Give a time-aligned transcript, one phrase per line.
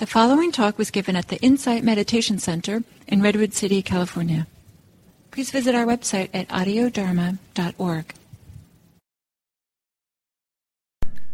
[0.00, 4.46] The following talk was given at the Insight Meditation Center in Redwood City, California.
[5.30, 8.14] Please visit our website at audiodharma.org.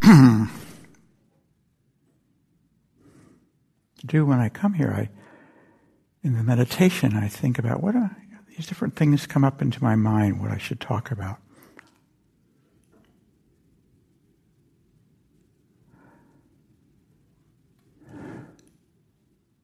[4.05, 5.07] do when I come here, I
[6.21, 8.17] in the meditation I think about what are
[8.49, 11.37] these different things come up into my mind what I should talk about.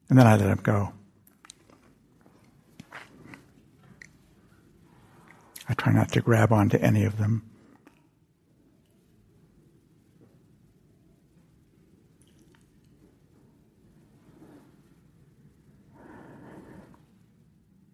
[0.10, 0.94] And then I let them go.
[5.68, 7.50] I try not to grab onto any of them.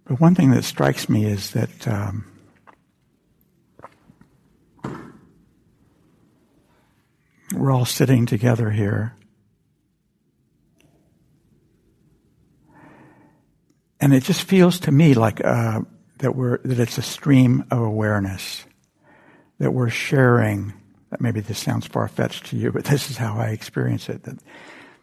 [0.06, 2.26] But one thing that strikes me is that um,
[7.54, 9.16] we're all sitting together here.
[14.00, 15.82] And it just feels to me like uh,
[16.20, 18.66] that we're that it's a stream of awareness
[19.60, 20.74] that we're sharing.
[21.10, 24.24] That maybe this sounds far fetched to you, but this is how I experience it.
[24.24, 24.40] That,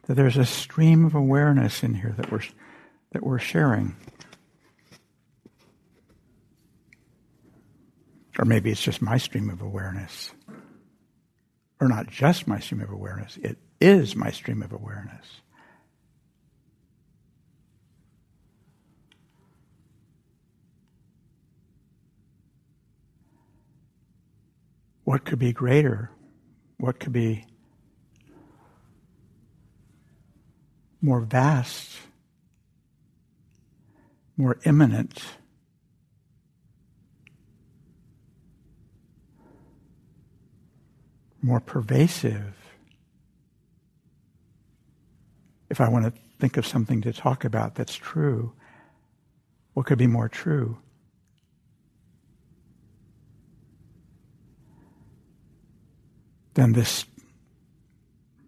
[0.07, 2.43] that there's a stream of awareness in here that we're
[3.13, 3.97] that we're sharing.
[8.39, 10.31] Or maybe it's just my stream of awareness.
[11.81, 15.27] Or not just my stream of awareness, it is my stream of awareness.
[25.17, 26.11] What could be greater?
[26.77, 27.47] What could be
[31.01, 31.97] more vast,
[34.37, 35.25] more imminent?
[41.41, 42.55] More pervasive.
[45.71, 48.53] If I want to think of something to talk about that's true,
[49.73, 50.77] what could be more true?
[56.57, 57.05] Then this,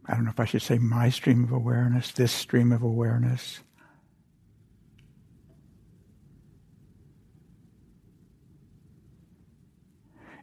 [0.07, 3.61] I don't know if I should say my stream of awareness, this stream of awareness.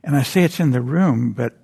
[0.03, 1.57] And I say it's in the room, but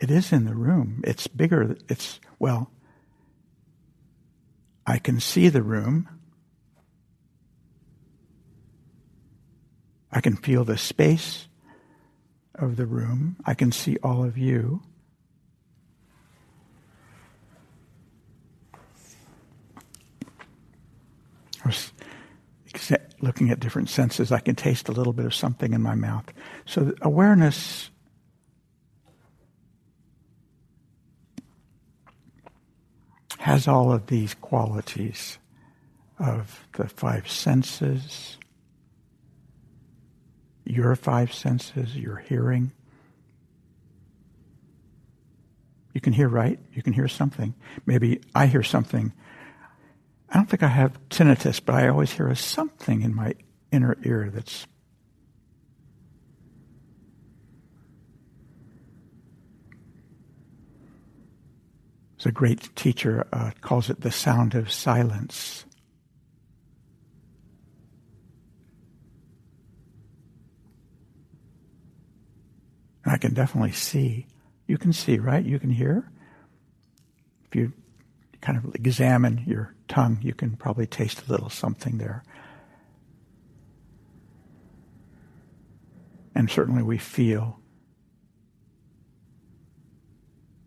[0.00, 1.02] it is in the room.
[1.04, 1.76] It's bigger.
[1.90, 2.70] It's, well,
[4.86, 6.08] I can see the room.
[10.12, 11.48] I can feel the space
[12.54, 13.36] of the room.
[13.44, 14.82] I can see all of you.
[21.64, 21.92] I was
[23.20, 24.32] looking at different senses.
[24.32, 26.24] I can taste a little bit of something in my mouth.
[26.64, 27.90] So awareness
[33.38, 35.38] has all of these qualities
[36.18, 38.38] of the five senses,
[40.64, 42.72] your five senses, your hearing.
[45.92, 47.54] You can hear right, you can hear something.
[47.86, 49.12] Maybe I hear something.
[50.28, 53.34] I don't think I have tinnitus, but I always hear a something in my
[53.72, 54.66] inner ear that's
[62.20, 65.64] There's a great teacher uh, calls it the sound of silence.
[73.04, 74.26] I can definitely see.
[74.66, 75.44] You can see, right?
[75.44, 76.10] You can hear.
[77.46, 77.72] If you
[78.40, 82.22] kind of examine your tongue, you can probably taste a little something there.
[86.34, 87.58] And certainly we feel.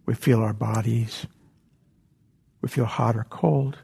[0.05, 1.25] We feel our bodies.
[2.61, 3.77] We feel hot or cold.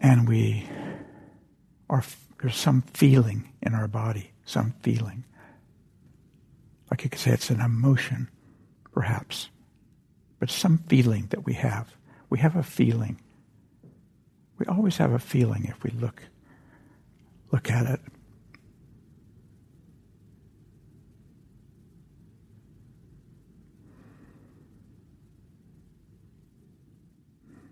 [0.00, 0.68] And we
[1.88, 2.04] or
[2.40, 5.24] there's some feeling in our body, some feeling.
[6.90, 8.28] Like you could say it's an emotion,
[8.92, 9.48] perhaps,
[10.38, 11.88] but some feeling that we have.
[12.30, 13.20] We have a feeling.
[14.58, 16.22] We always have a feeling if we look
[17.50, 18.00] look at it.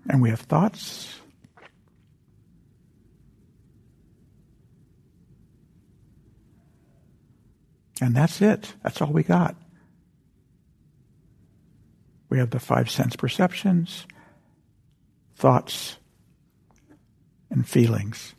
[0.08, 1.20] And we have thoughts
[8.00, 8.74] And that's it.
[8.82, 9.56] That's all we got.
[12.28, 14.06] We have the five sense perceptions,
[15.36, 15.96] thoughts,
[17.50, 18.34] and feelings.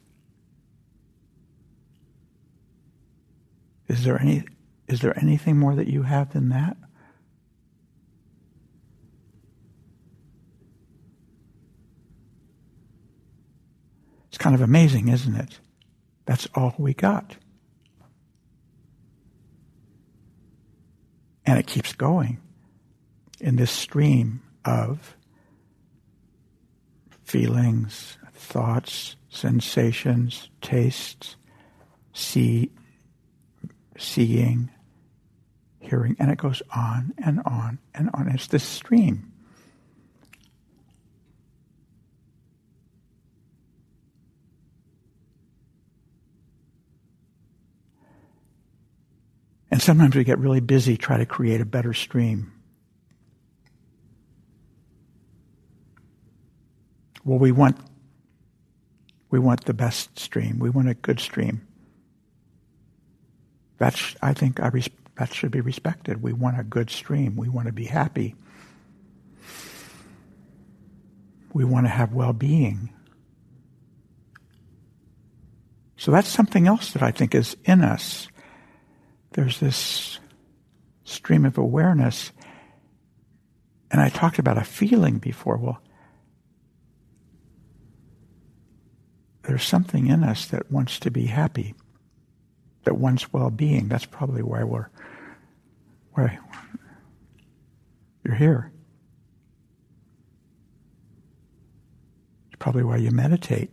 [3.87, 4.43] Is there any
[4.87, 6.77] is there anything more that you have than that?
[14.27, 15.59] It's kind of amazing, isn't it?
[16.25, 17.37] That's all we got.
[21.47, 22.39] And it keeps going
[23.39, 25.15] in this stream of
[27.23, 31.37] feelings, thoughts, sensations, tastes,
[32.13, 32.69] see,
[33.97, 34.69] seeing,
[35.79, 38.27] hearing, and it goes on and on and on.
[38.27, 39.31] It's this stream.
[49.77, 52.51] And sometimes we get really busy trying to create a better stream.
[57.23, 57.77] Well, we want
[59.29, 60.57] we want the best stream.
[60.57, 61.61] We want a good stream.
[63.77, 64.89] That's I think I res-
[65.19, 66.23] that should be respected.
[66.23, 67.35] We want a good stream.
[67.35, 68.33] We want to be happy.
[71.53, 72.89] We want to have well-being.
[75.97, 78.27] So that's something else that I think is in us.
[79.37, 80.17] There's this
[81.03, 82.31] stream of awareness.
[83.91, 85.57] And I talked about a feeling before.
[85.57, 85.79] Well,
[89.43, 91.75] there's something in us that wants to be happy,
[92.85, 93.89] that wants well-being.
[93.89, 94.89] That's probably why we're
[96.13, 96.39] why
[98.25, 98.71] you're here.
[102.47, 103.71] It's probably why you meditate.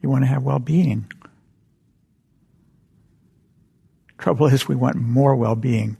[0.00, 1.12] You want to have well-being.
[4.18, 5.96] Trouble is, we want more well-being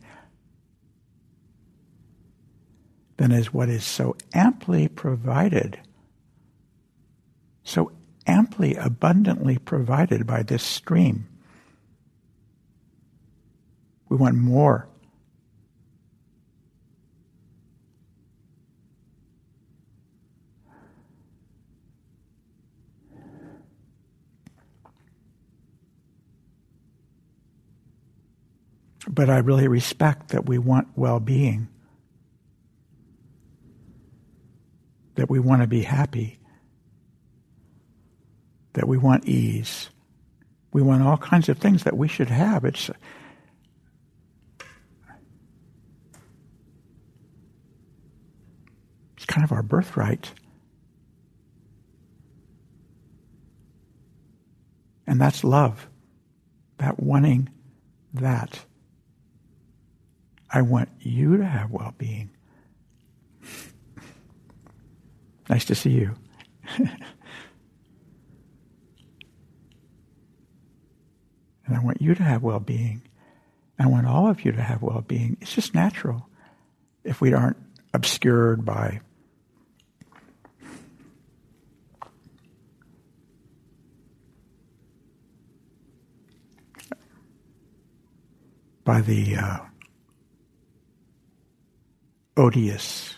[3.17, 5.81] than is what is so amply provided
[7.65, 7.91] so
[8.27, 11.27] amply, abundantly provided by this stream.
[14.09, 14.87] We want more.
[29.15, 31.69] But I really respect that we want well being,
[35.15, 36.39] that we want to be happy
[38.75, 39.89] that we want ease.
[40.73, 42.65] We want all kinds of things that we should have.
[42.65, 42.91] It's
[49.17, 50.33] it's kind of our birthright.
[55.07, 55.89] And that's love.
[56.79, 57.51] That wanting
[58.13, 58.65] that.
[60.55, 62.31] I want you to have well being.
[65.49, 66.15] nice to see you.
[71.67, 73.01] And I want you to have well being.
[73.79, 75.39] I want all of you to have well being.
[75.41, 76.29] It's just natural
[77.05, 77.57] if we aren't
[77.95, 79.01] obscured by
[88.85, 89.59] by the uh,
[92.37, 93.15] odious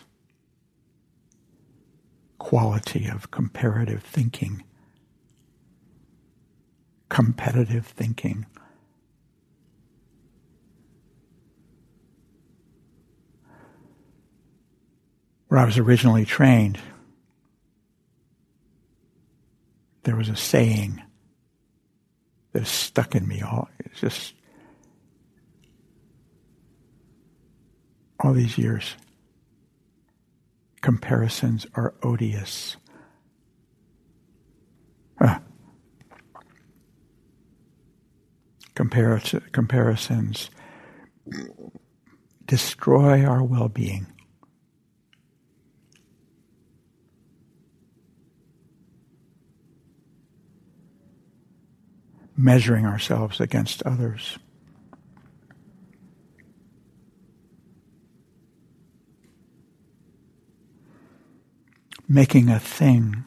[2.37, 4.63] quality of comparative thinking
[7.09, 8.45] competitive thinking.
[15.47, 16.77] Where I was originally trained,
[20.03, 21.01] there was a saying
[22.51, 24.33] that stuck in me all it's just
[28.19, 28.95] all these years.
[30.87, 32.77] Comparisons are odious.
[35.19, 35.41] Ah,
[38.73, 40.49] comparisons
[42.45, 44.07] destroy our well being.
[52.37, 54.39] Measuring ourselves against others.
[62.07, 63.25] Making a thing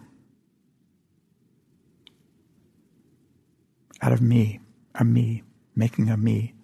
[4.00, 4.60] out of me
[4.94, 5.42] a me,
[5.75, 6.54] making a me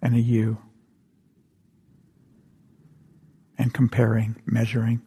[0.00, 0.58] and a you,
[3.56, 5.02] and comparing, measuring.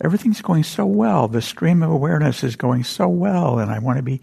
[0.00, 1.28] Everything's going so well.
[1.28, 4.20] The stream of awareness is going so well, and I want to be,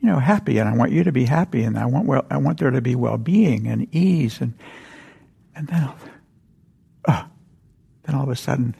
[0.00, 2.36] you know, happy, and I want you to be happy, and I want well, I
[2.36, 4.54] want there to be well-being and ease, and
[5.60, 5.90] and then,
[7.04, 7.24] uh,
[8.04, 8.74] then all of a sudden,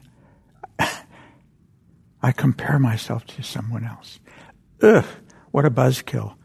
[0.78, 1.02] I
[2.22, 4.18] I compare myself to someone else.
[4.82, 5.04] Ugh,
[5.50, 6.37] what a buzzkill.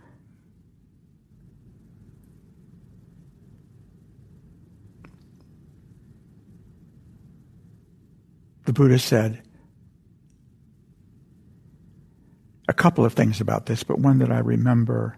[8.66, 9.42] The Buddha said
[12.68, 15.18] a couple of things about this, but one that I remember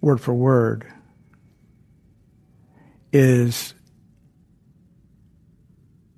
[0.00, 0.92] word for word
[3.12, 3.74] is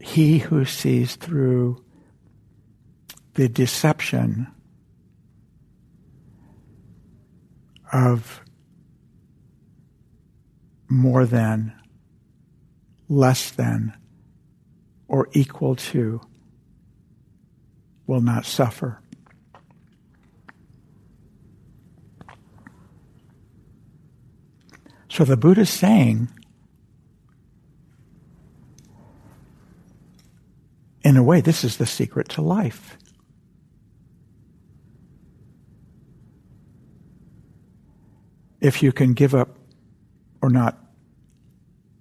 [0.00, 1.82] he who sees through
[3.34, 4.46] the deception
[7.92, 8.42] of
[10.88, 11.72] more than,
[13.08, 13.94] less than,
[15.08, 16.20] or equal to
[18.06, 19.00] will not suffer.
[25.08, 26.30] So the Buddha is saying,
[31.04, 32.98] in a way, this is the secret to life.
[38.60, 39.56] If you can give up
[40.40, 40.78] or not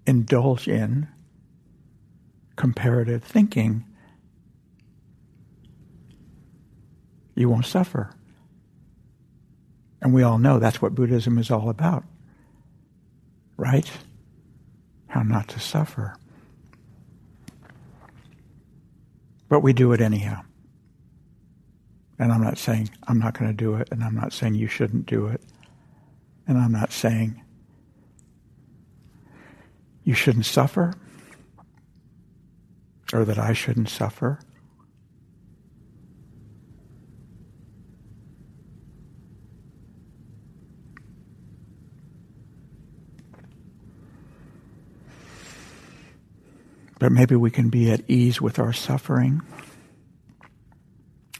[0.05, 1.07] indulge in
[2.55, 3.85] comparative thinking,
[7.35, 8.13] you won't suffer.
[10.01, 12.03] And we all know that's what Buddhism is all about
[13.61, 13.89] right?
[15.07, 16.15] How not to suffer.
[19.51, 20.43] But we do it anyhow.
[22.17, 24.69] And I'm not saying I'm not going to do it, and I'm not saying you
[24.69, 25.41] shouldn't do it,
[26.47, 27.43] and I'm not saying
[30.05, 30.93] you shouldn't suffer,
[33.11, 34.39] or that I shouldn't suffer.
[47.01, 49.41] But maybe we can be at ease with our suffering.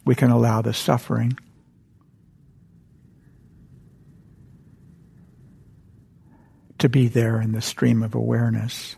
[0.03, 1.37] We can allow the suffering
[6.79, 8.95] to be there in the stream of awareness.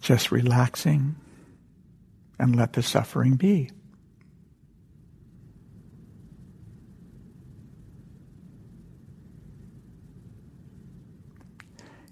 [0.00, 1.16] Just relaxing
[2.38, 3.70] and let the suffering be.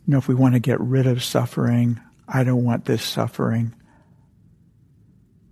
[0.09, 3.75] You know, if we want to get rid of suffering, I don't want this suffering.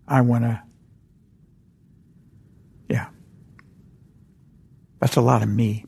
[0.09, 0.63] I want to,
[2.89, 3.09] yeah.
[4.99, 5.85] That's a lot of me.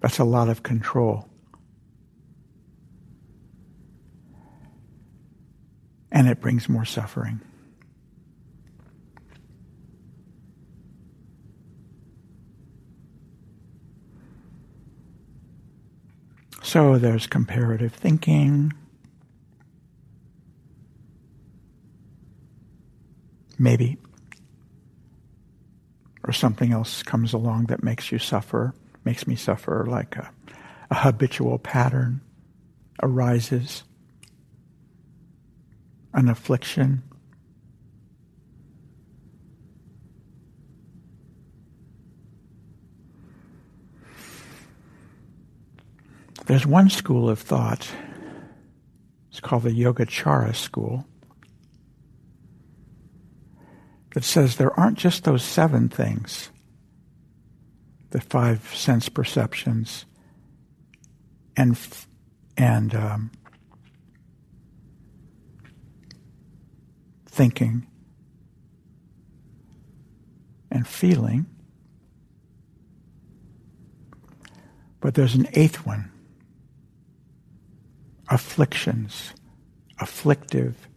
[0.00, 1.28] That's a lot of control.
[6.10, 7.42] And it brings more suffering.
[16.70, 18.72] So there's comparative thinking.
[23.58, 23.98] Maybe.
[26.22, 28.72] Or something else comes along that makes you suffer,
[29.04, 30.30] makes me suffer, like a,
[30.92, 32.20] a habitual pattern
[33.02, 33.82] arises,
[36.14, 37.02] an affliction.
[46.50, 47.88] There's one school of thought,
[49.30, 51.06] it's called the Yogacara school,
[54.14, 56.50] that says there aren't just those seven things,
[58.10, 60.06] the five sense perceptions,
[61.56, 61.78] and,
[62.56, 63.30] and um,
[67.26, 67.86] thinking.
[70.72, 71.46] And feeling.
[75.00, 76.09] But there's an eighth one
[78.30, 79.34] afflictions,
[79.98, 80.88] afflictive,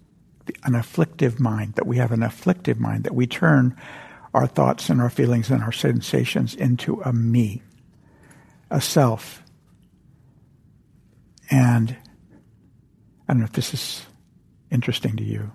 [0.64, 3.76] an afflictive mind, that we have an afflictive mind, that we turn
[4.34, 7.62] our thoughts and our feelings and our sensations into a me,
[8.70, 9.44] a self.
[11.50, 11.98] And
[13.28, 14.06] I don't know if this is
[14.72, 15.52] interesting to you.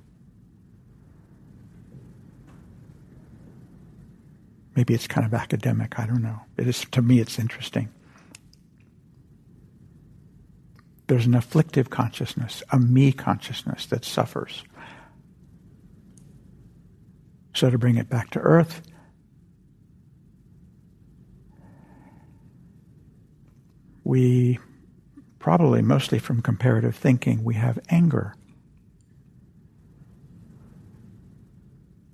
[4.76, 6.40] Maybe it's kind of academic, I don't know.
[6.56, 7.88] It is to me it's interesting.
[11.08, 14.62] There's an afflictive consciousness, a me consciousness that suffers.
[17.54, 18.82] So to bring it back to earth,
[24.04, 24.58] we
[25.38, 28.34] probably mostly from comparative thinking, we have anger,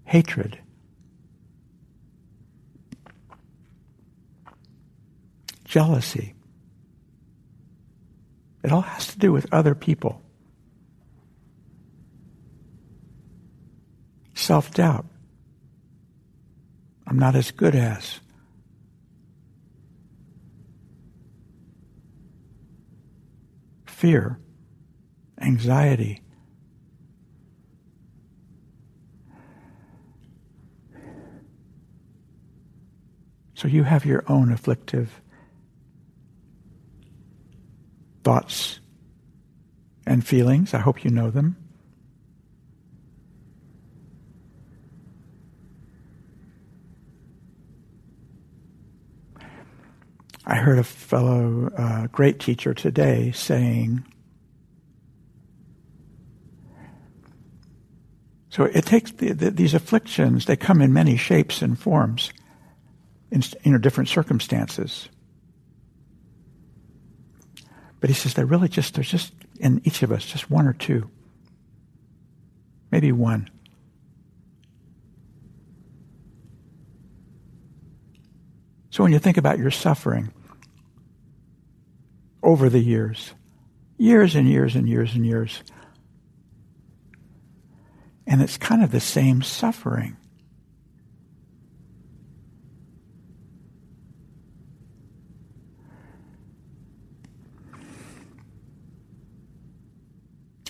[0.05, 0.61] hatred,
[5.65, 6.35] jealousy,
[8.65, 10.23] It all has to do with other people.
[14.35, 15.05] Self doubt.
[17.07, 18.21] I'm not as good as.
[23.85, 24.39] Fear,
[25.39, 26.23] anxiety.
[33.55, 35.21] So you have your own afflictive
[38.25, 38.81] thoughts
[40.07, 40.75] and feelings.
[40.75, 41.57] I hope you know them.
[50.47, 54.05] I heard a fellow uh, great teacher today saying,
[58.51, 62.31] so it takes the, the, these afflictions, they come in many shapes and forms,
[63.31, 65.09] in know, different circumstances.
[68.05, 70.75] But he says they're really just, there's just in each of us, just one or
[70.75, 71.09] two.
[72.93, 73.49] Maybe one.
[78.91, 80.35] So when you think about your suffering
[82.43, 83.33] over the years,
[83.97, 85.63] years and years and years and years,
[88.27, 90.19] and it's kind of the same suffering.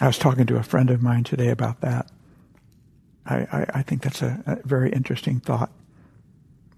[0.04, 2.10] I was talking to a friend of mine today about that.
[3.24, 5.72] I, I, I think that's a, a, very interesting thought.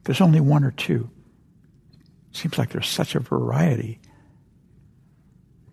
[0.04, 1.10] There's only one or two.
[2.30, 3.98] Seems like there's such a variety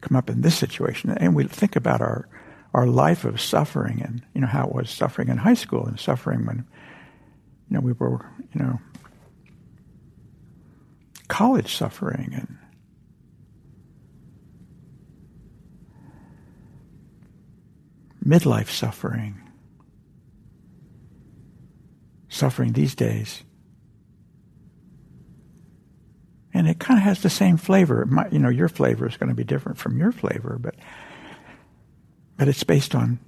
[0.01, 1.11] come up in this situation.
[1.11, 2.27] And we think about our,
[2.73, 5.99] our life of suffering and, you know, how it was suffering in high school and
[5.99, 6.65] suffering when,
[7.69, 8.79] you know, we were, you know,
[11.27, 12.57] college suffering and
[18.25, 19.41] midlife suffering,
[22.29, 23.43] suffering these days.
[26.53, 28.05] And it kind of has the same flavor.
[28.05, 30.75] My, you know, your flavor is going to be different from your flavor, but
[32.37, 33.19] but it's based on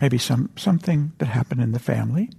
[0.00, 2.30] maybe some something that happened in the family,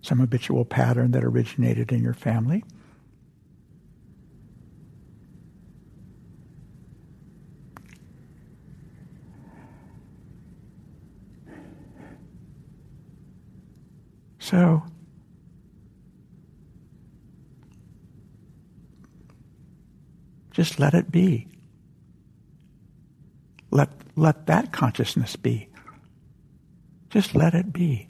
[0.00, 2.64] some habitual pattern that originated in your family.
[14.42, 14.82] So,
[20.50, 21.46] just let it be.
[23.70, 25.68] Let, let that consciousness be.
[27.08, 28.08] Just let it be.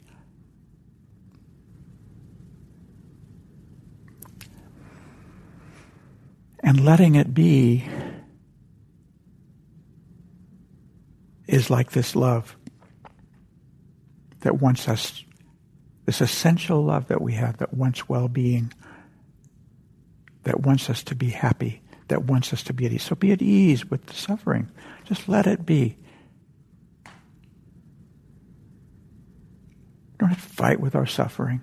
[6.63, 7.87] And letting it be
[11.47, 12.57] is like this love
[14.39, 15.23] that wants us
[16.05, 18.73] this essential love that we have that wants well being,
[20.43, 23.03] that wants us to be happy, that wants us to be at ease.
[23.03, 24.69] So be at ease with the suffering.
[25.05, 25.97] Just let it be.
[30.19, 31.61] Don't have to fight with our suffering.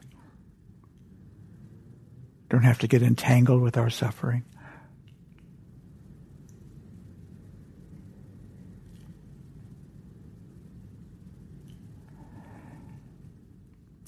[2.48, 4.44] Don't have to get entangled with our suffering.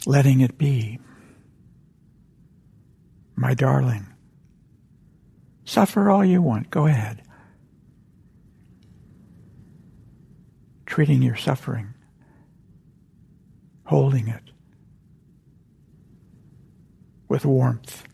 [0.06, 0.98] Letting it be.
[3.36, 4.06] My darling,
[5.64, 6.70] suffer all you want.
[6.70, 7.22] Go ahead.
[10.86, 11.94] Treating your suffering,
[13.84, 14.42] holding it
[17.28, 18.04] with warmth.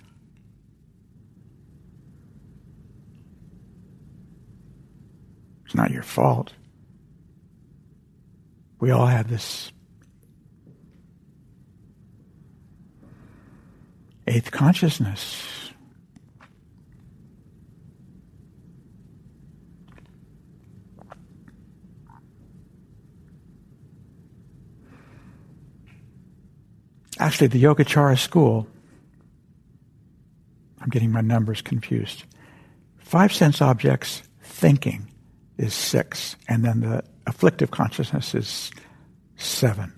[5.66, 6.53] It's not your fault.
[8.81, 9.72] We all have this
[14.29, 15.45] eighth consciousness.
[27.21, 28.69] Actually, the Yogacara school,
[30.81, 32.23] I'm getting my numbers confused.
[32.99, 35.09] Five sense objects, thinking
[35.57, 38.71] is six, and then the afflictive consciousness is
[39.37, 39.98] seven.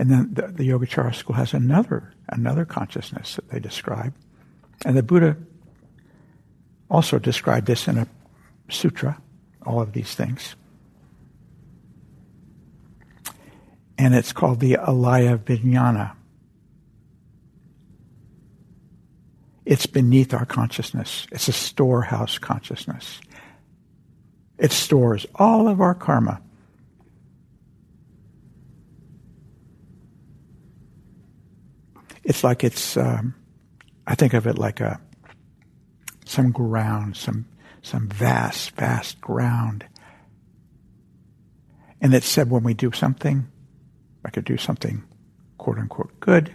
[0.00, 4.14] And then the, the Yogacara school has another, another consciousness that they describe.
[4.86, 5.36] And the Buddha
[6.90, 8.06] also described this in a
[8.70, 9.20] sutra,
[9.66, 10.56] all of these things.
[13.98, 16.12] And it's called the Alaya Vijnana.
[19.66, 21.26] It's beneath our consciousness.
[21.30, 23.20] It's a storehouse consciousness.
[24.56, 26.40] It stores all of our karma.
[32.30, 33.34] It's like it's, um,
[34.06, 35.00] I think of it like a,
[36.26, 37.44] some ground, some,
[37.82, 39.84] some vast, vast ground.
[42.00, 43.50] And it said when we do something,
[44.24, 45.02] I could do something
[45.58, 46.54] quote unquote good,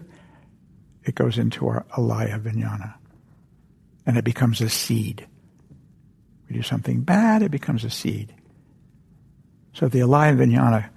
[1.04, 2.94] it goes into our alaya vijnana.
[4.06, 5.28] And it becomes a seed.
[6.48, 8.34] We do something bad, it becomes a seed.
[9.74, 10.90] So the alaya vijnana,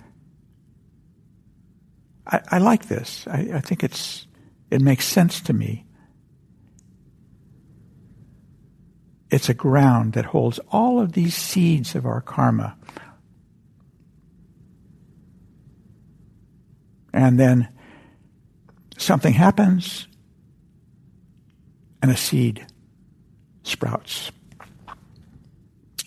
[2.28, 3.26] I, I like this.
[3.26, 4.28] I, I think it's
[4.70, 5.84] it makes sense to me.
[9.30, 12.76] It's a ground that holds all of these seeds of our karma.
[17.12, 17.68] And then
[18.96, 20.06] something happens
[22.00, 22.66] and a seed
[23.62, 24.30] sprouts.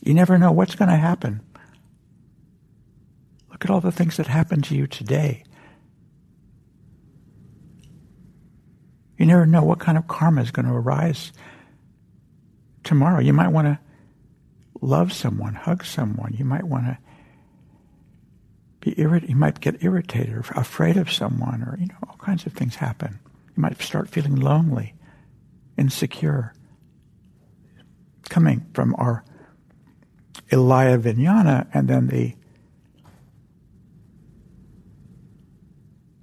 [0.04, 1.42] You never know what's going to happen.
[3.52, 5.44] Look at all the things that happened to you today.
[9.22, 11.32] You never know what kind of karma is going to arise
[12.84, 13.20] tomorrow.
[13.20, 13.80] You might want to
[14.82, 16.34] love someone, hug someone.
[16.36, 16.98] You might want to
[18.80, 22.48] be irrit- You might get irritated or afraid of someone, or you know, all kinds
[22.48, 23.20] of things happen.
[23.56, 24.96] You might start feeling lonely,
[25.78, 26.56] insecure.
[28.28, 29.24] Coming from our
[30.52, 32.34] Alaya Vijnana and then the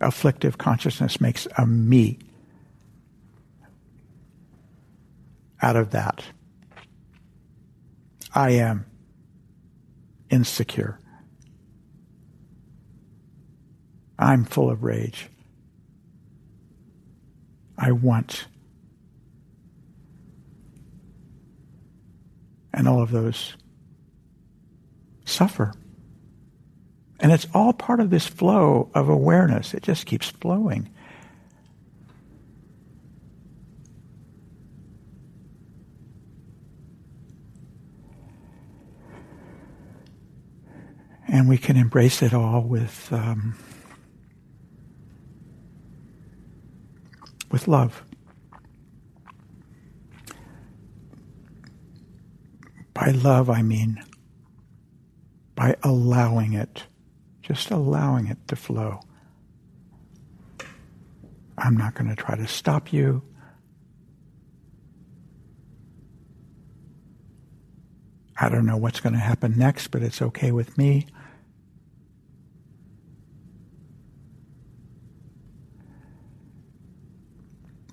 [0.01, 2.19] afflictive consciousness makes a me
[5.61, 6.25] out of that.
[8.35, 8.87] I am
[10.31, 10.99] insecure.
[14.19, 15.29] I'm full of rage.
[17.77, 18.47] I want.
[22.75, 23.57] And all of those
[25.25, 25.73] suffer.
[27.21, 29.75] And it's all part of this flow of awareness.
[29.75, 30.91] It just keeps flowing.
[41.29, 43.57] And we can embrace it all with um,
[47.51, 48.03] with love.
[52.95, 54.03] By love, I mean
[55.59, 56.85] by allowing it,
[57.43, 59.01] just allowing it to flow.
[61.59, 63.25] I'm not going to try to stop you.
[68.41, 71.09] I don't know what's going to happen next, but it's okay with me.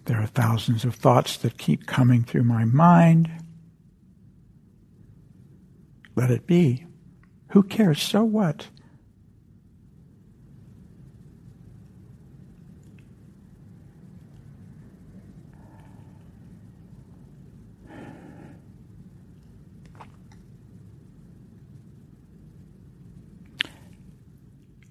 [0.06, 3.30] There are thousands of thoughts that keep coming through my mind.
[6.16, 6.86] Let it be.
[7.50, 8.02] Who cares?
[8.02, 8.68] So what?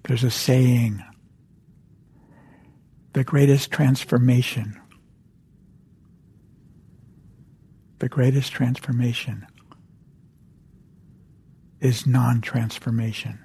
[0.03, 1.03] There's a saying
[3.13, 4.79] the greatest transformation
[7.99, 9.45] the greatest transformation
[11.79, 13.39] is non transformation.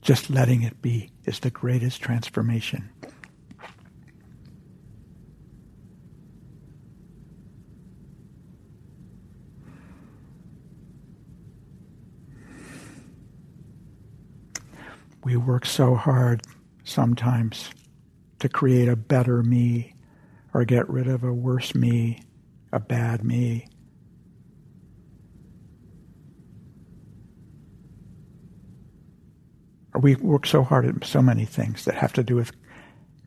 [0.00, 2.90] Just letting it be is the greatest transformation.
[15.24, 16.42] We work so hard
[16.84, 17.68] sometimes
[18.38, 19.94] to create a better me
[20.52, 22.22] or get rid of a worse me,
[22.72, 23.68] a bad me.
[29.98, 32.52] We work so hard at so many things that have to do with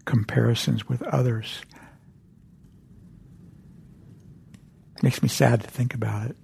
[0.06, 1.62] comparisons with others.
[5.02, 6.36] Makes me sad to think about it.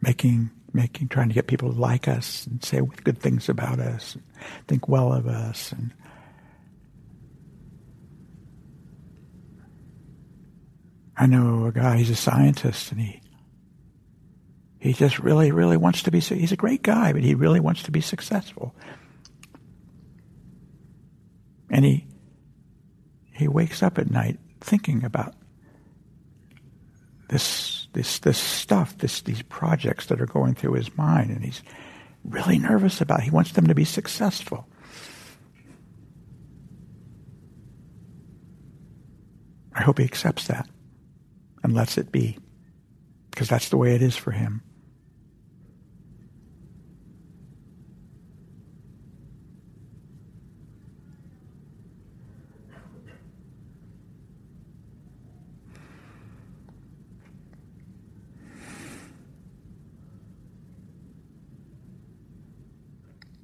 [0.00, 4.14] Making making, trying to get people to like us and say good things about us,
[4.14, 4.22] and
[4.68, 5.92] think well of us, and
[11.16, 11.96] I know a guy.
[11.96, 13.22] He's a scientist, and he
[14.78, 16.20] he just really, really wants to be.
[16.20, 18.74] He's a great guy, but he really wants to be successful.
[21.70, 22.06] And he
[23.32, 25.34] he wakes up at night thinking about
[27.28, 31.62] this this this stuff, this these projects that are going through his mind, and he's
[32.24, 33.20] really nervous about.
[33.20, 33.24] It.
[33.24, 34.68] He wants them to be successful.
[39.74, 40.68] I hope he accepts that
[41.62, 42.38] and lets it be,
[43.30, 44.62] because that's the way it is for him.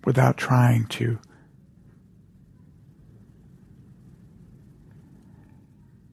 [0.04, 1.18] Without trying to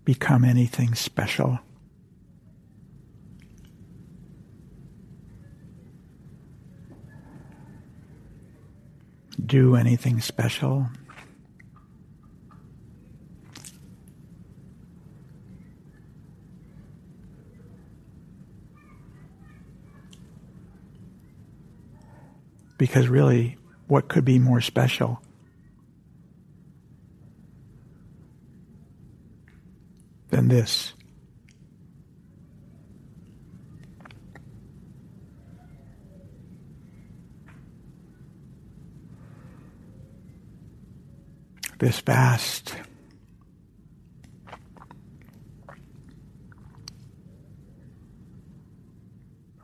[0.09, 1.59] become anything special.
[9.45, 10.87] Do anything special.
[22.79, 23.58] Because really,
[23.89, 25.19] what could be more special?
[30.29, 30.93] Than this.
[41.79, 42.75] This vast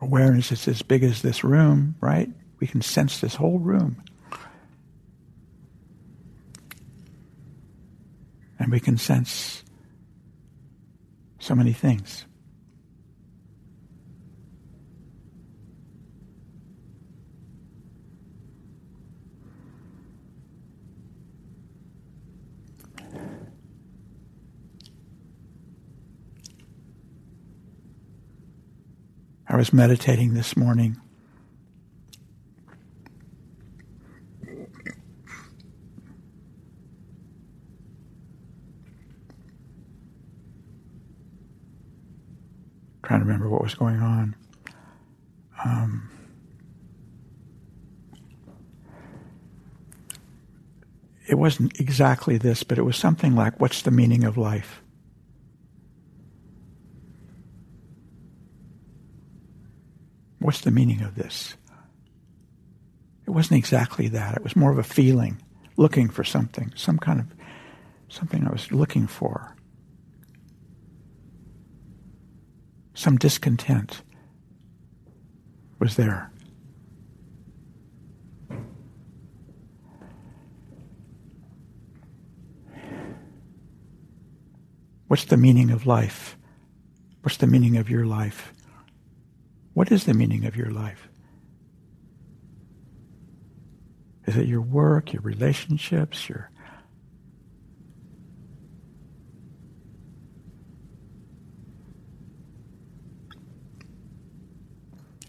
[0.00, 2.28] awareness is as big as this room, right?
[2.58, 4.02] We can sense this whole room.
[8.76, 9.64] We can sense
[11.38, 12.26] so many things.
[29.48, 31.00] I was meditating this morning
[43.06, 44.36] trying to remember what was going on.
[45.64, 46.08] Um,
[51.26, 54.80] it wasn't exactly this, but it was something like, What's the meaning of life?
[60.38, 61.56] What's the meaning of this?
[63.26, 64.36] It wasn't exactly that.
[64.36, 65.42] It was more of a feeling,
[65.76, 67.26] looking for something, some kind of
[68.08, 69.55] something I was looking for.
[72.96, 74.02] Some discontent
[75.78, 76.32] was there.
[85.08, 86.36] What's the meaning of life?
[87.22, 88.52] What's the meaning of your life?
[89.74, 91.08] What is the meaning of your life?
[94.26, 96.50] Is it your work, your relationships, your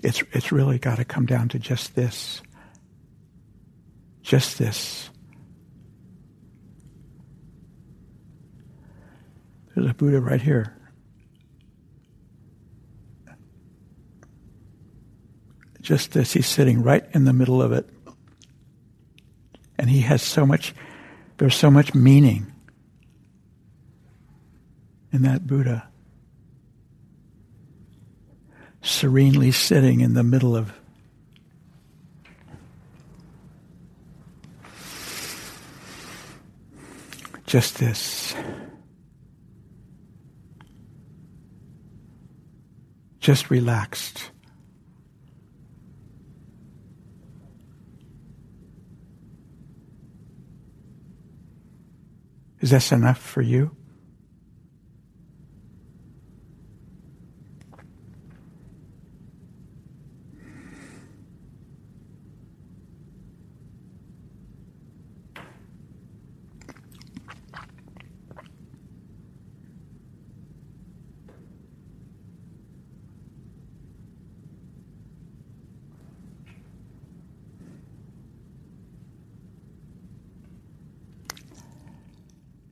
[0.08, 2.42] It's, it's really got to come down to just this.
[4.22, 5.10] Just this.
[9.76, 10.78] There's a Buddha right here.
[15.82, 16.32] Just this.
[16.32, 17.90] He's sitting right in the middle of it.
[19.78, 20.74] And he has so much,
[21.36, 22.54] there's so much meaning
[25.12, 25.90] in that Buddha
[28.88, 30.72] serenely sitting in the middle of
[37.46, 38.34] just this.
[43.20, 44.32] Just relaxed.
[52.62, 53.76] Is this enough for you?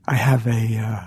[0.07, 1.03] I have a uh,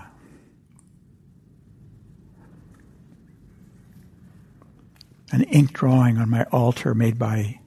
[5.31, 7.61] an ink drawing on my altar made by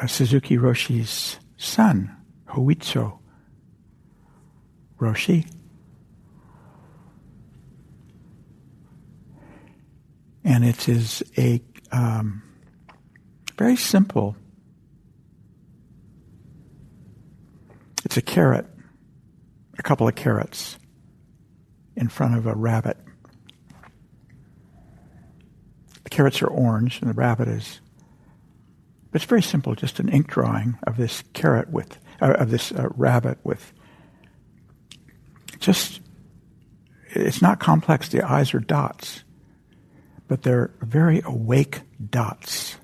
[0.00, 2.16] uh, Suzuki Roshi's son,
[2.48, 3.18] Hoitsu
[4.98, 5.50] Roshi.
[10.42, 11.60] And it is a
[11.92, 12.42] um,
[13.58, 14.36] very simple
[18.10, 18.66] It's a carrot,
[19.78, 20.80] a couple of carrots
[21.94, 22.96] in front of a rabbit.
[26.02, 27.80] The carrots are orange and the rabbit is.
[29.14, 32.88] It's very simple, just an ink drawing of this carrot with, uh, of this uh,
[32.96, 33.72] rabbit with
[35.60, 36.00] just,
[37.10, 38.08] it's not complex.
[38.08, 39.22] The eyes are dots,
[40.26, 42.76] but they're very awake dots.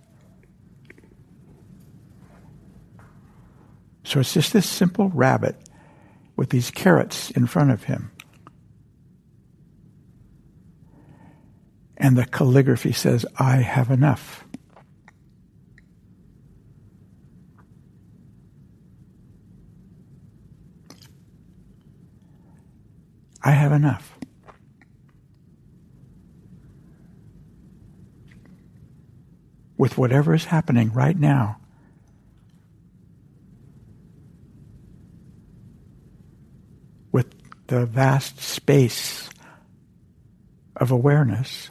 [4.07, 5.57] So it's just this simple rabbit
[6.37, 8.12] with these carrots in front of him.
[11.97, 14.45] And the calligraphy says, I have enough.
[23.42, 24.16] I have enough.
[29.77, 31.59] With whatever is happening right now,
[37.16, 37.35] with
[37.66, 39.29] the vast space
[40.76, 41.70] of awareness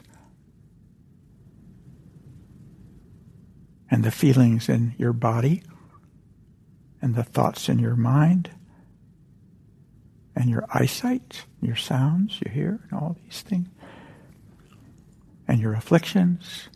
[3.90, 5.62] and the feelings in your body
[7.00, 8.50] and the thoughts in your mind
[10.34, 13.68] and your eyesight, your sounds you hear, and all these things,
[15.48, 16.68] and your afflictions.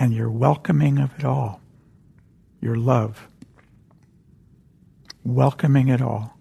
[0.00, 1.60] And your welcoming of it all,
[2.60, 3.28] your love,
[5.22, 6.36] welcoming it all,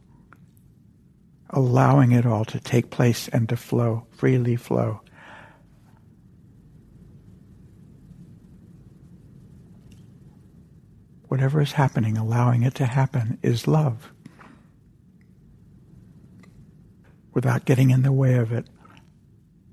[1.51, 5.01] allowing it all to take place and to flow, freely flow.
[11.29, 14.11] whatever is happening, allowing it to happen, is love.
[17.33, 18.65] Without getting in the way of it.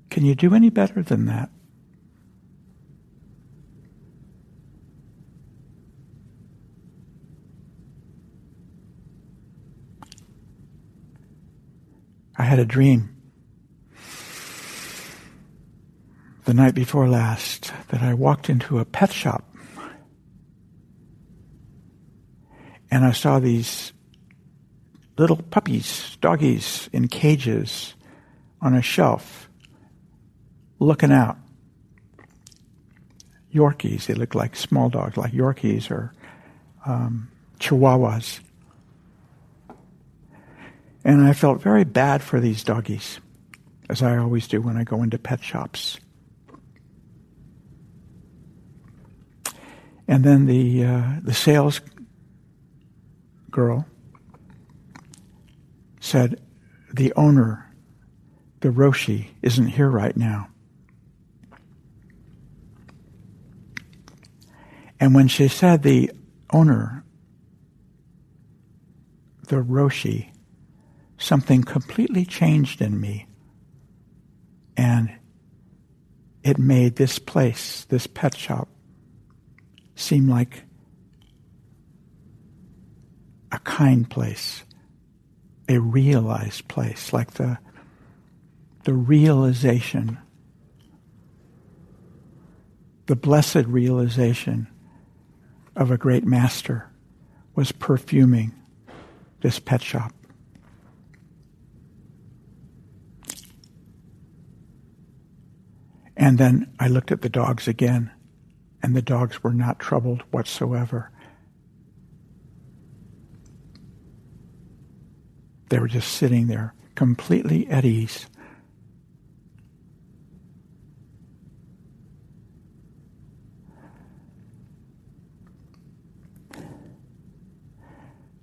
[0.09, 1.49] Can you do any better than that?
[12.37, 13.15] I had a dream
[16.45, 19.43] the night before last that I walked into a pet shop
[22.89, 23.91] and I saw these
[25.17, 27.95] little puppies, doggies in cages
[28.61, 29.49] on a shelf
[30.79, 31.37] looking out.
[33.53, 36.13] Yorkies, they look like small dogs, like Yorkies or
[36.85, 38.39] um, Chihuahuas.
[41.07, 43.21] And I felt very bad for these doggies,
[43.89, 46.01] as I always do when I go into pet shops.
[50.05, 51.79] And then the uh, the sales
[53.49, 53.85] girl
[56.01, 56.41] said,
[56.93, 57.73] The owner,
[58.59, 60.49] the Roshi, isn't here right now.
[64.99, 66.11] And when she said the
[66.49, 67.05] owner,
[69.47, 70.31] the Roshi,
[71.17, 73.27] something completely changed in me.
[74.75, 75.11] And
[76.43, 78.69] it made this place, this pet shop,
[79.95, 80.63] seem like
[83.51, 84.63] a kind place,
[85.67, 87.57] a realized place, like the,
[88.83, 90.17] the realization,
[93.07, 94.67] the blessed realization
[95.75, 96.89] of a great master
[97.55, 98.53] was perfuming
[99.41, 100.13] this pet shop.
[106.17, 108.11] And then I looked at the dogs again,
[108.81, 111.11] and the dogs were not troubled whatsoever.
[115.69, 118.25] They were just sitting there, completely at ease.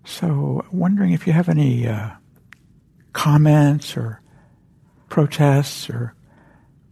[0.05, 2.11] So, wondering if you have any uh,
[3.13, 4.21] comments or
[5.09, 6.15] protests or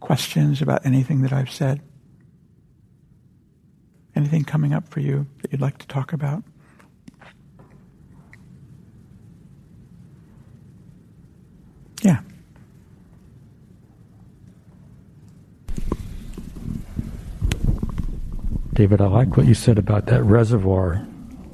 [0.03, 1.81] questions about anything that I've said?
[4.17, 6.43] Anything coming up for you that you'd like to talk about?
[12.01, 12.19] Yeah.
[18.73, 21.07] David, I like what you said about that reservoir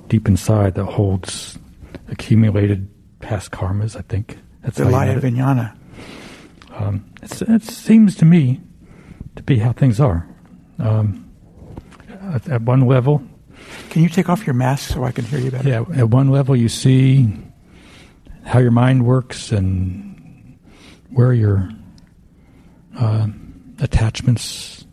[0.07, 1.59] deep inside that holds
[2.07, 2.89] accumulated
[3.19, 3.95] past karmas.
[3.95, 5.78] I think that's the Laya Vijnana.
[6.79, 8.61] Um, it seems to me
[9.35, 10.27] to be how things are.
[10.79, 11.29] Um,
[12.33, 13.21] at, at, one level,
[13.89, 15.67] can you take off your mask so I can hear you better?
[15.67, 17.27] Yeah, at one level, you see
[18.45, 20.57] how your mind works and
[21.09, 21.69] where your
[22.97, 23.27] uh,
[23.79, 24.85] attachments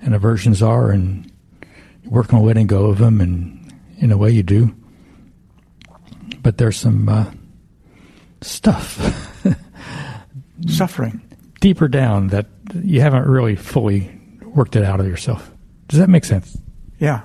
[0.00, 1.30] and aversions are, and
[2.02, 4.74] you work on letting go of them, and in a way you do.
[6.42, 7.30] But there's some uh,
[8.40, 8.98] stuff,
[10.68, 11.20] Suffering.
[11.60, 12.46] deeper down that
[12.82, 14.10] you haven't really fully
[14.54, 15.50] worked it out of yourself.
[15.88, 16.56] Does that make sense?
[16.98, 17.22] Yeah.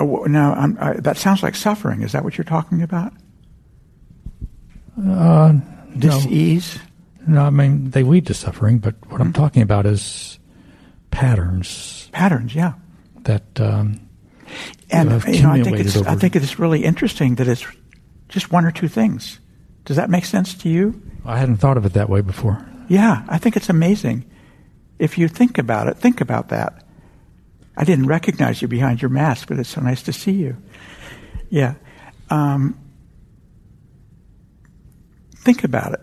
[0.00, 2.02] Oh, now, I'm, I, that sounds like suffering.
[2.02, 3.12] Is that what you're talking about?
[5.06, 5.54] Uh,
[5.98, 6.78] Dis-ease?
[7.26, 9.42] No, I mean they lead to suffering, but what I'm Mm-hmm.
[9.42, 10.38] talking about is
[11.10, 12.72] patterns Patterns, yeah.
[13.22, 14.00] that um,
[14.90, 17.64] And you know, I think it's I think it's really interesting that it's
[18.28, 19.38] just one or two things.
[19.84, 21.00] Does that make sense to you?
[21.24, 22.64] I hadn't thought of it that way before.
[22.88, 24.24] Yeah, I think it's amazing.
[24.98, 26.84] If you think about it, think about that.
[27.76, 30.56] I didn't recognize you behind your mask, but it's so nice to see you.
[31.48, 31.74] Yeah.
[32.30, 32.78] Um,
[35.36, 36.00] think about it.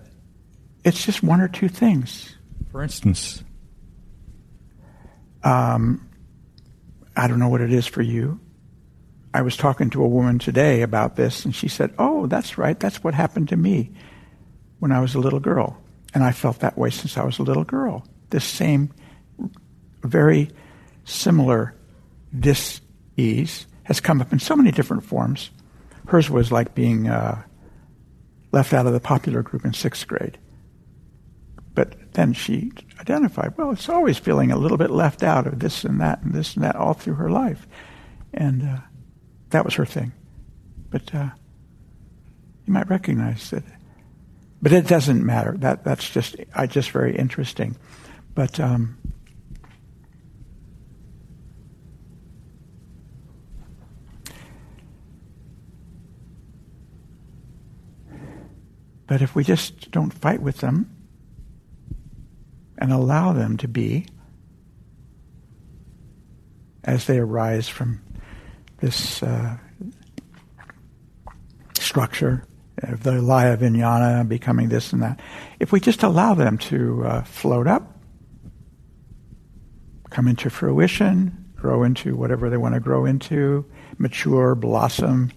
[0.84, 2.36] It's just one or two things.
[2.72, 3.44] For instance,
[5.44, 6.10] Um,
[7.16, 8.40] I don't know what it is for you.
[9.40, 12.78] I was talking to a woman today about this, and she said, Oh, that's right.
[12.78, 13.90] That's what happened to me
[14.80, 15.82] when I was a little girl.
[16.14, 18.06] And I felt that way since I was a little girl.
[18.32, 18.92] This same,
[20.04, 20.52] very
[21.06, 21.74] similar
[22.38, 22.82] dis
[23.16, 25.52] ease has come up in so many different forms.
[26.10, 27.42] Hers was like being uh,
[28.52, 30.38] left out of the popular group in sixth grade.
[31.76, 35.86] But then she identified, well, it's always feeling a little bit left out of this
[35.86, 37.66] and that and this and that all through her life.
[38.34, 38.78] And uh,
[39.50, 40.12] that was her thing.
[40.90, 41.30] But uh,
[42.66, 43.64] you might recognize that.
[44.62, 45.56] But it doesn't matter.
[45.58, 47.78] That That's just, I just very interesting.
[48.36, 48.98] But um,
[59.10, 60.96] But if we just don't fight with them
[62.78, 64.06] and allow them to be
[66.84, 68.02] as they arise from
[68.82, 69.58] this uh,
[71.80, 72.46] structure
[72.84, 75.20] of the Laya Vijnana becoming this and that,
[75.60, 77.98] if we just allow them to uh, float up,
[80.10, 83.66] come into fruition, grow into whatever they want to grow into,
[83.98, 85.32] mature, blossom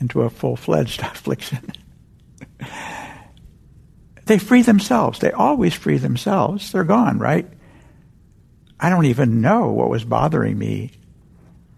[0.00, 1.72] into a full fledged affliction.
[4.26, 5.18] they free themselves.
[5.18, 6.72] They always free themselves.
[6.72, 7.48] They're gone, right?
[8.78, 10.92] I don't even know what was bothering me,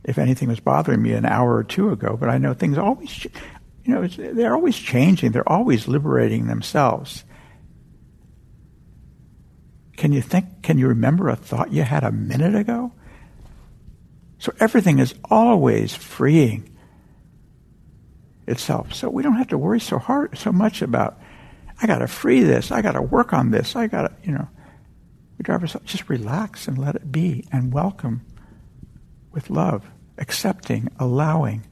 [0.05, 3.25] if anything was bothering me an hour or two ago, but I know things always,
[3.85, 5.33] you know, they're always changing.
[5.33, 7.25] They're always liberating themselves.
[9.97, 12.93] Can you think, can you remember a thought you had a minute ago?
[14.39, 16.77] So everything is always freeing
[18.49, 18.93] itself.
[18.95, 21.21] So we don't have to worry so hard, so much about,
[21.81, 24.33] I got to free this, I got to work on this, I got to, you
[24.33, 24.49] know.
[25.39, 28.27] We drive ourselves, just relax and let it be and welcome
[29.33, 29.85] with love,
[30.18, 31.66] accepting, allowing.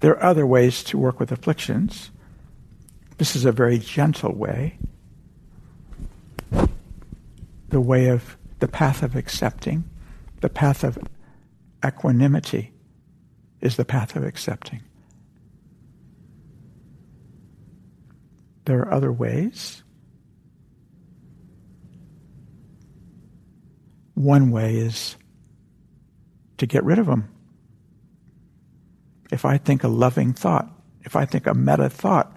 [0.00, 2.10] There are other ways to work with afflictions.
[3.18, 4.78] This is a very gentle way.
[7.68, 9.84] The way of the path of accepting,
[10.40, 10.98] the path of
[11.84, 12.72] equanimity
[13.60, 14.82] is the path of accepting.
[18.64, 19.82] There are other ways.
[24.20, 25.16] One way is
[26.58, 27.30] to get rid of them.
[29.32, 32.30] If I think a loving thought, if I think a metta thought,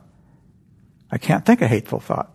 [1.11, 2.33] I can't think a hateful thought.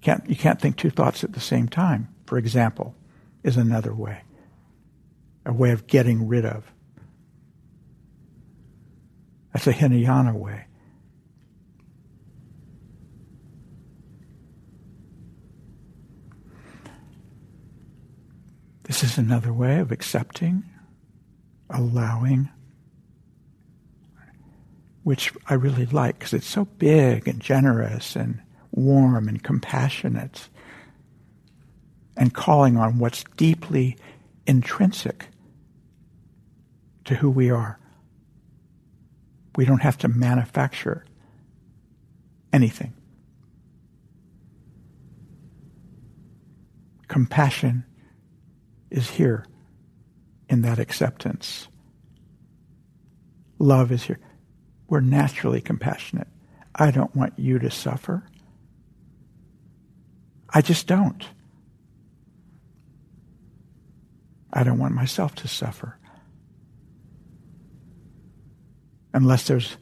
[0.00, 2.94] Can't, you can't think two thoughts at the same time, for example,
[3.42, 4.22] is another way.
[5.44, 6.64] A way of getting rid of.
[9.52, 10.64] That's a Hinayana way.
[18.84, 20.64] This is another way of accepting,
[21.70, 22.50] allowing,
[25.02, 30.48] which I really like because it's so big and generous and warm and compassionate
[32.16, 33.96] and calling on what's deeply
[34.46, 35.28] intrinsic
[37.06, 37.80] to who we are.
[39.56, 41.06] We don't have to manufacture
[42.52, 42.92] anything.
[47.08, 47.84] Compassion
[48.94, 49.44] is here
[50.48, 51.66] in that acceptance.
[53.58, 54.20] Love is here.
[54.88, 56.28] We're naturally compassionate.
[56.74, 58.24] I don't want you to suffer.
[60.48, 61.26] I just don't.
[64.52, 65.98] I don't want myself to suffer.
[69.12, 69.76] Unless there's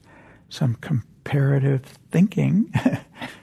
[0.48, 2.72] some comparative thinking,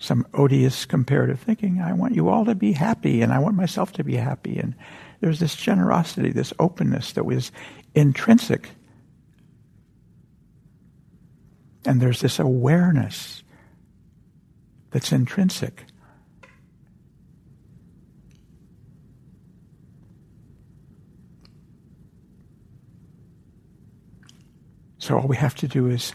[0.00, 1.80] some odious comparative thinking.
[1.80, 4.58] I want you all to be happy, and I want myself to be happy.
[4.58, 4.74] And
[5.20, 7.52] there's this generosity, this openness that was
[7.94, 8.70] intrinsic.
[11.84, 13.42] And there's this awareness
[14.90, 15.84] that's intrinsic.
[24.96, 26.14] So all we have to do is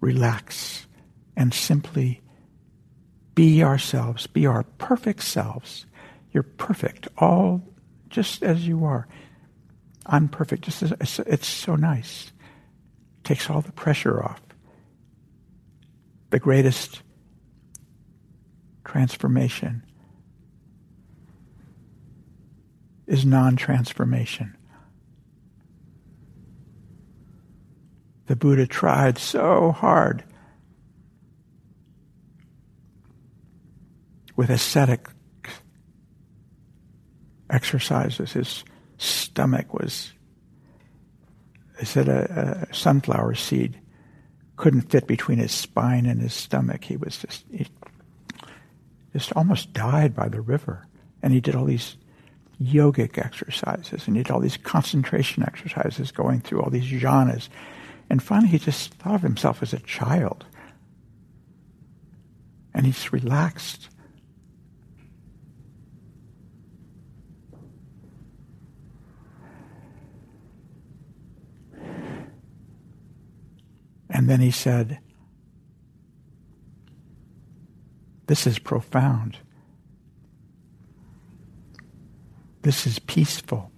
[0.00, 0.87] relax
[1.38, 2.20] and simply
[3.36, 5.86] be ourselves, be our perfect selves.
[6.32, 7.62] You're perfect, all
[8.10, 9.06] just as you are.
[10.04, 10.64] I'm perfect.
[10.64, 12.32] Just as, it's, so nice.
[13.22, 14.40] Takes all the pressure off.
[16.30, 17.02] The greatest
[18.84, 19.84] transformation
[23.06, 24.56] is non-transformation.
[28.26, 30.24] The Buddha tried so hard
[34.38, 35.08] with ascetic
[37.50, 38.32] exercises.
[38.32, 38.64] His
[38.96, 40.12] stomach was,
[41.78, 43.78] they said, a, a, sunflower seed
[44.56, 46.84] couldn't fit between his spine and his stomach.
[46.84, 47.66] He was just, he
[49.12, 50.86] just almost died by the river.
[51.22, 51.96] And he did all these
[52.62, 57.48] yogic exercises and he did all these concentration exercises going through all these jhanas
[58.10, 60.46] and finally, he just thought of himself as a child.
[62.74, 63.90] And he's relaxed.
[74.10, 74.98] And then he said,
[78.26, 79.38] This is profound.
[82.62, 83.70] This is peaceful.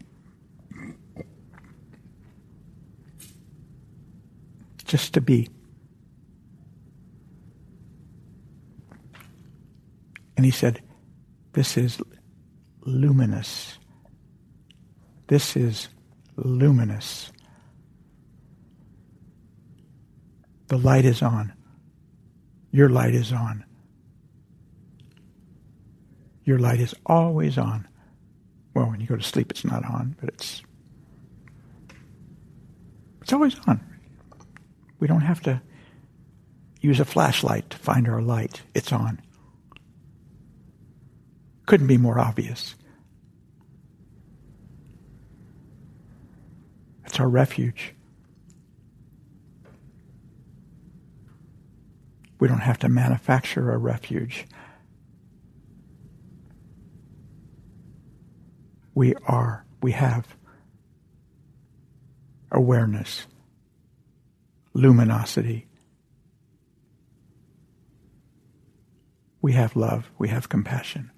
[4.91, 5.49] just to be.
[10.37, 10.83] And he said,
[11.53, 12.03] This is
[12.81, 13.78] luminous.
[15.28, 15.89] This is
[16.35, 17.31] luminous.
[20.71, 21.53] The light is on.
[22.71, 23.64] Your light is on.
[26.45, 27.89] Your light is always on.
[28.73, 30.62] Well, when you go to sleep, it's not on, but it's
[33.21, 33.81] it's always on.
[35.01, 35.61] We don't have to
[36.81, 38.62] use a flashlight to find our light.
[38.73, 39.21] It's on.
[41.66, 42.77] Couldn't be more obvious.
[47.07, 47.93] It's our refuge.
[52.41, 54.47] We don't have to manufacture a refuge.
[58.95, 60.26] We are, we have
[62.51, 63.26] awareness
[64.72, 65.66] luminosity.
[69.43, 71.11] We have love, we have compassion.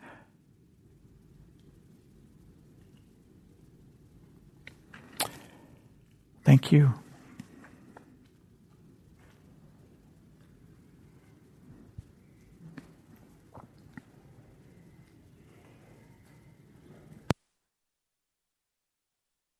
[6.45, 7.02] Thank you.